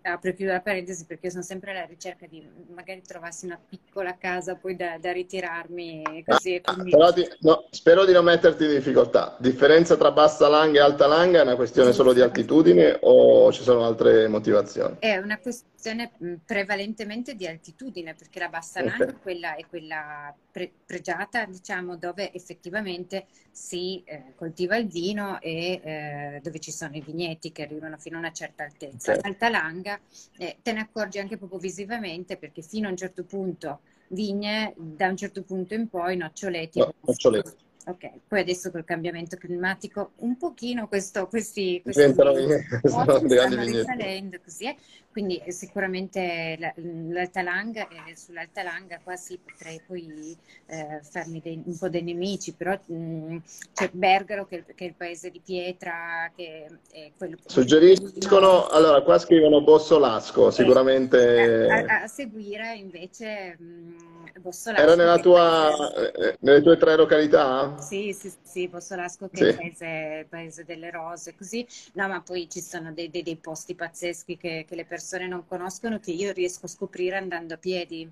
[0.03, 4.15] apro e chiudo la parentesi perché sono sempre alla ricerca di magari trovassi una piccola
[4.17, 6.61] casa poi da, da ritirarmi così.
[6.63, 6.95] Ah, quindi...
[7.15, 9.35] di, no, spero di non metterti in difficoltà.
[9.39, 13.63] Differenza tra Bassa Langa e Alta Langa è una questione solo di altitudine o ci
[13.63, 14.95] sono altre motivazioni?
[14.99, 19.15] È una questione prevalentemente prevalentemente di altitudine, perché la bassa Langa okay.
[19.15, 25.81] è quella, è quella pre- pregiata, diciamo, dove effettivamente si eh, coltiva il vino e
[25.83, 29.13] eh, dove ci sono i vigneti che arrivano fino a una certa altezza.
[29.13, 29.31] Okay.
[29.31, 29.99] Alta Langa
[30.37, 35.07] eh, te ne accorgi anche proprio visivamente perché fino a un certo punto vigne, da
[35.07, 36.79] un certo punto in poi noccioleti.
[36.79, 42.11] No, noccioleti Ok, poi adesso col cambiamento climatico un pochino questo, questi, questi
[42.83, 43.17] stanno
[43.63, 44.75] risalendo così, eh?
[45.09, 51.77] quindi sicuramente l'Alta Langa, eh, sull'Alta Langa qua sì potrei poi eh, farmi dei, un
[51.77, 53.37] po' dei nemici, però mh,
[53.73, 59.17] c'è Bergaro che, che, è il paese di pietra, che è quello Suggeriscono, allora qua
[59.17, 61.67] scrivono Bossolasco, sicuramente...
[61.69, 63.55] A, a, seguire invece...
[63.57, 64.83] Mh, Bossolasco.
[64.83, 65.71] Era nella tua,
[66.13, 67.75] eh, nelle tue tre località?
[67.79, 69.43] Sì, sì, sì, Bossolasco che sì.
[69.43, 71.65] è il paese, paese, delle rose, così.
[71.93, 75.45] No, ma poi ci sono dei, dei, dei posti pazzeschi che, che, le persone non
[75.47, 78.09] conoscono che io riesco a scoprire andando a piedi.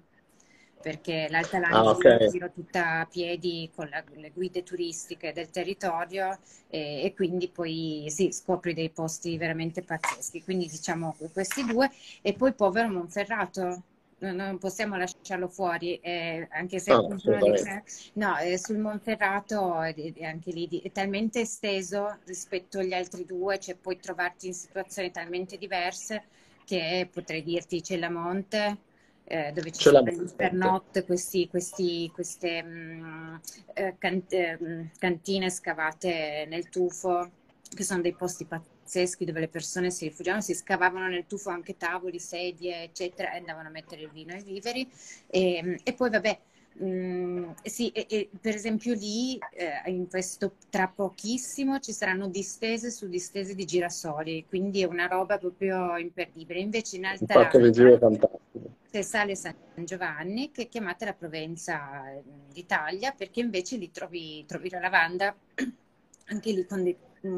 [0.81, 2.29] Perché l'Alta Landa ah, okay.
[2.29, 6.37] giro tutta a piedi con la, le guide turistiche del territorio
[6.69, 10.43] e, e quindi poi sì, scopri dei posti veramente pazzeschi.
[10.43, 11.89] Quindi diciamo questi due.
[12.21, 13.81] E poi Povero Monferrato,
[14.19, 20.23] non possiamo lasciarlo fuori, eh, anche se no, dice, no eh, sul Monferrato è, è
[20.23, 25.57] anche lì è talmente esteso rispetto agli altri due, cioè puoi trovarti in situazioni talmente
[25.57, 26.23] diverse
[26.63, 28.77] che potrei dirti c'è la Monte,
[29.25, 30.03] eh, dove ci sono
[30.35, 33.35] per notte questi, questi, queste mh, mm,
[33.73, 37.29] eh, can, eh, cantine scavate nel tufo,
[37.75, 41.77] che sono dei posti pazzeschi dove le persone si rifugiavano, si scavavano nel tufo anche
[41.77, 44.89] tavoli, sedie, eccetera, e andavano a mettere il vino e i viveri.
[45.27, 46.39] E, e poi, vabbè,
[46.83, 52.89] mm, sì, e, e, per esempio lì, eh, in questo tra pochissimo, ci saranno distese
[52.89, 56.59] su distese di girasoli, quindi è una roba proprio imperdibile.
[56.59, 57.33] Invece in Alta
[58.95, 62.03] c'è Sale San Giovanni, che è chiamata la Provenza
[62.49, 65.35] d'Italia, perché invece lì trovi, trovi la lavanda,
[66.27, 66.95] anche lì con dei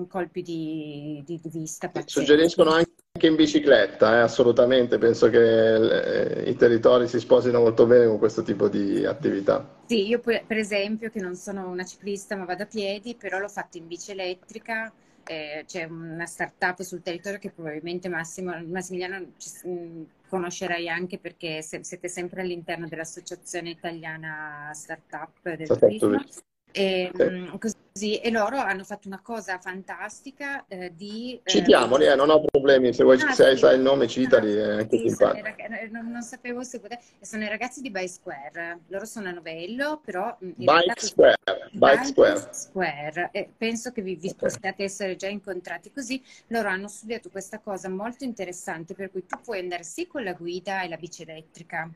[0.07, 1.89] colpi di, di, di vista.
[1.89, 2.19] Pazzesco.
[2.19, 8.05] Suggeriscono anche in bicicletta, eh, assolutamente, penso che eh, i territori si sposino molto bene
[8.07, 9.75] con questo tipo di attività.
[9.85, 13.49] Sì, io per esempio che non sono una ciclista ma vado a piedi, però l'ho
[13.49, 14.91] fatto in bici elettrica,
[15.27, 19.25] eh, c'è una startup sul territorio che probabilmente Massimo, Massimiliano
[19.63, 26.23] mh, conoscerai anche perché se, siete sempre all'interno dell'Associazione Italiana Startup del Turismo.
[26.71, 27.57] E, sì.
[27.57, 31.39] così, e, loro hanno fatto una cosa fantastica eh, di...
[31.43, 34.53] Eh, Citiamoli, eh, non ho problemi, se, vuoi, ah, se sì, sai il nome citali,
[34.53, 35.47] no, è anche sì, simpatico.
[35.47, 37.01] Eh, non, non, sapevo se poteva...
[37.21, 40.35] Sono i ragazzi di By Square, loro sono a Novello, però...
[40.43, 41.37] Mm, Bike Square,
[41.71, 42.49] Bike Square.
[42.51, 43.29] Square.
[43.31, 44.49] Eh, penso che vi, vi okay.
[44.49, 46.21] possiate essere già incontrati così.
[46.47, 50.33] Loro hanno studiato questa cosa molto interessante, per cui tu puoi andare sì con la
[50.33, 51.89] guida e la bici elettrica.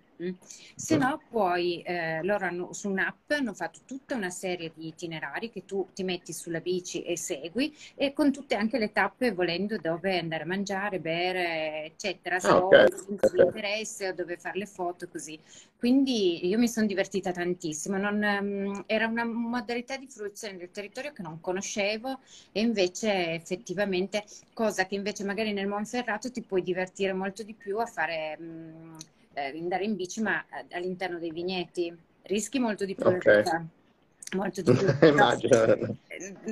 [0.76, 5.50] Se no poi eh, loro hanno su un'app hanno fatto tutta una serie di itinerari
[5.50, 9.78] che tu ti metti sulla bici e segui e con tutte anche le tappe volendo
[9.78, 12.88] dove andare a mangiare, bere, eccetera, se ah, okay.
[13.36, 15.40] interesse o dove fare le foto così.
[15.78, 21.12] Quindi io mi sono divertita tantissimo, non, um, era una modalità di fruizione del territorio
[21.12, 22.20] che non conoscevo
[22.52, 27.80] e invece effettivamente cosa che invece magari nel Monferrato ti puoi divertire molto di più
[27.80, 28.96] a fare um,
[29.34, 33.44] eh, andare in bici ma all'interno dei vigneti rischi molto di più okay
[34.36, 35.08] molto di più.
[35.08, 35.98] Immagino.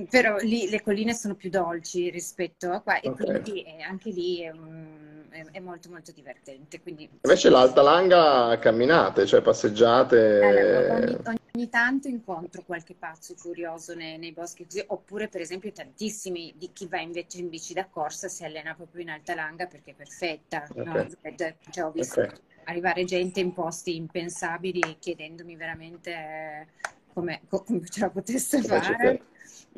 [0.09, 3.41] Però lì le colline sono più dolci rispetto a qua e okay.
[3.41, 6.81] quindi anche lì è, un, è, è, molto molto divertente.
[6.81, 10.41] Quindi, Invece l'Alta Langa camminate, cioè passeggiate.
[10.41, 15.71] allora, ogni, ogni tanto incontro qualche pazzo curioso nei, nei boschi così, oppure per esempio
[15.71, 19.67] tantissimi di chi va invece in bici da corsa si allena proprio in Alta Langa
[19.67, 20.67] perché è perfetta.
[20.75, 20.93] no?
[20.93, 22.47] Ok, Ed- Cioè, ho visto ok.
[22.69, 26.67] Arrivare gente in posti impensabili chiedendomi veramente eh,
[27.13, 29.23] come, co- come ce la potesse fare.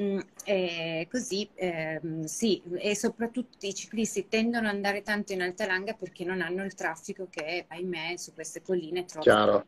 [0.02, 5.66] Mm, e così, ehm, sì, e soprattutto i ciclisti tendono ad andare tanto in Alta
[5.66, 9.26] Langa perché non hanno il traffico che, ahimè, su queste colline è troppo.
[9.26, 9.66] Chiaro.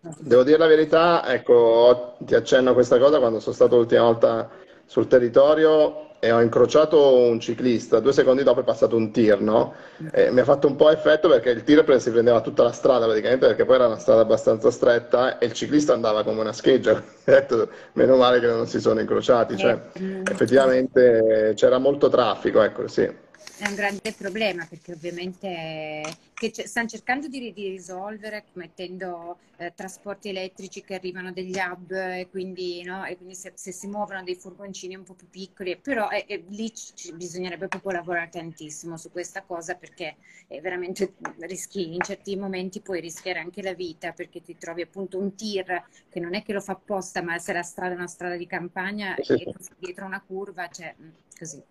[0.00, 4.50] Devo dire la verità, ecco, ti accenno a questa cosa quando sono stato l'ultima volta
[4.86, 9.74] sul territorio e ho incrociato un ciclista, due secondi dopo è passato un tir, no?
[10.12, 13.06] E mi ha fatto un po' effetto perché il tir si prendeva tutta la strada
[13.06, 17.02] praticamente perché poi era una strada abbastanza stretta e il ciclista andava come una scheggia,
[17.24, 22.86] detto, meno male che non si sono incrociati, cioè Eh, effettivamente c'era molto traffico, ecco,
[22.86, 23.02] sì.
[23.02, 26.02] È un grande problema perché ovviamente
[26.48, 32.28] che stanno cercando di, di risolvere mettendo eh, trasporti elettrici che arrivano degli hub e
[32.30, 33.04] quindi, no?
[33.04, 36.44] E quindi se, se si muovono dei furgoncini un po' più piccoli, però eh, eh,
[36.48, 40.16] lì ci- bisognerebbe proprio lavorare tantissimo su questa cosa perché
[40.46, 45.18] è veramente rischi, in certi momenti puoi rischiare anche la vita perché ti trovi appunto
[45.18, 48.06] un tir che non è che lo fa apposta, ma se la strada è una
[48.06, 51.62] strada di campagna Sì, e dietro una curva, cioè mm, così.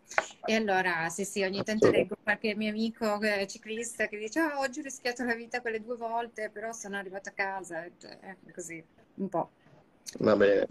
[0.46, 4.59] E allora, sì, sì, ogni tanto leggo qualche mio amico eh, ciclista che dice: Ah,
[4.60, 7.84] oggi ho rischiato la vita quelle due volte, però sono arrivato a casa.
[7.98, 8.84] Cioè, eh, così,
[9.16, 9.52] un po'.
[10.20, 10.66] Va bene.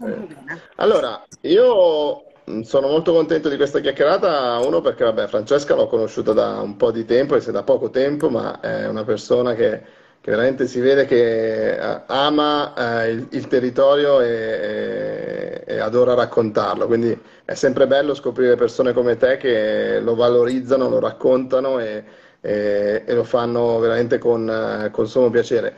[0.75, 6.33] Allora, io mh, sono molto contento di questa chiacchierata, uno perché vabbè, Francesca l'ho conosciuta
[6.33, 9.81] da un po' di tempo, e se da poco tempo, ma è una persona che,
[10.19, 16.13] che veramente si vede che eh, ama eh, il, il territorio e, e- e adora
[16.15, 22.03] raccontarlo, quindi è sempre bello scoprire persone come te che lo valorizzano, lo raccontano e,
[22.41, 25.73] e- e lo fanno veramente con, eh, con sommo piacere.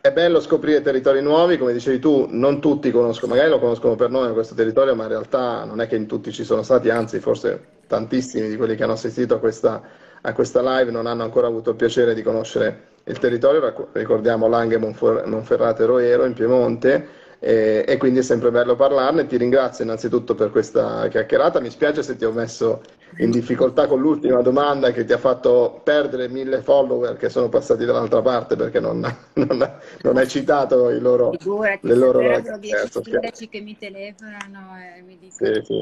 [0.00, 4.10] È bello scoprire territori nuovi, come dicevi tu, non tutti conoscono, magari lo conoscono per
[4.10, 7.20] nome questo territorio, ma in realtà non è che in tutti ci sono stati, anzi
[7.20, 9.80] forse tantissimi di quelli che hanno assistito a questa,
[10.20, 14.76] a questa live non hanno ancora avuto il piacere di conoscere il territorio, ricordiamo Langhe,
[14.78, 17.06] Monfer- Monferrato e Roero in Piemonte,
[17.44, 19.26] e, e quindi è sempre bello parlarne.
[19.26, 22.82] Ti ringrazio innanzitutto per questa chiacchierata, mi spiace se ti ho messo
[23.16, 27.84] in difficoltà con l'ultima domanda che ti ha fatto perdere mille follower che sono passati
[27.84, 29.00] dall'altra parte perché non,
[29.34, 33.02] non- non hai citato i loro, Figurati, le loro scherzo, scherzo.
[33.02, 35.78] sindaci che mi telefonano e mi dicono: Sì, sì,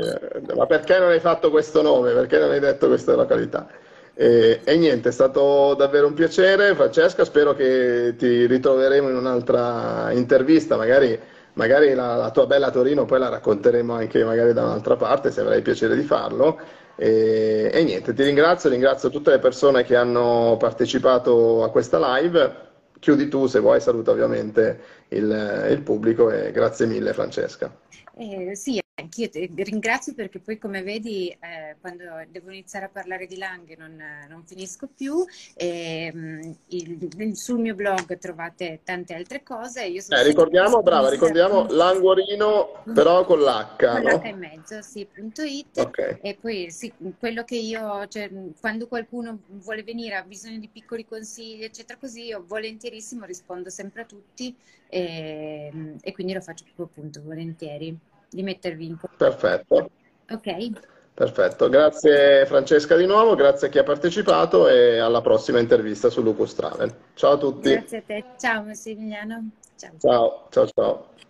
[0.57, 2.13] ma perché non hai fatto questo nome?
[2.13, 3.69] Perché non hai detto questa località?
[4.15, 7.25] E, e niente, è stato davvero un piacere, Francesca.
[7.25, 11.19] Spero che ti ritroveremo in un'altra intervista, magari,
[11.61, 15.43] magari la, la tua bella Torino poi la racconteremo anche magari da un'altra parte, se
[15.43, 16.59] avrai piacere di farlo.
[16.97, 22.69] E, e niente, ti ringrazio, ringrazio tutte le persone che hanno partecipato a questa live.
[22.99, 27.71] Chiudi tu se vuoi, saluta ovviamente il, il pubblico e grazie mille Francesca.
[28.17, 33.27] Eh, sì, anch'io ti ringrazio perché poi, come vedi, eh, quando devo iniziare a parlare
[33.27, 33.97] di Langhe non,
[34.29, 35.25] non finisco più.
[35.55, 39.85] E, mm, il- sul mio blog trovate tante altre cose.
[39.87, 44.23] Io sono Eh, ricordiamo, brava, ricordiamo Languorino, però con l'H, con l'H no?
[44.27, 45.79] in mezzo, sì, punto it.
[45.79, 48.31] Ok, E poi sì, quello che io, cioè,
[48.61, 54.03] quando qualcuno vuole venire, ha bisogno di piccoli consigli, eccetera, così, io volentierissimo rispondo sempre
[54.03, 54.55] a tutti
[54.89, 57.97] e, e quindi lo faccio proprio appunto volentieri
[58.31, 59.25] di mettervi in contatto.
[59.25, 59.91] perfetto,
[60.31, 60.71] Ok?
[61.15, 61.69] perfetto.
[61.69, 66.55] Grazie Francesca di nuovo, grazie a chi ha partecipato e alla prossima intervista su Lucus
[66.55, 66.95] Travel.
[67.15, 68.25] Ciao a tutti, Grazie a te.
[68.39, 69.51] Ciao Massimiliano.
[69.77, 69.93] Ciao.
[69.99, 71.29] ciao, ciao, ciao.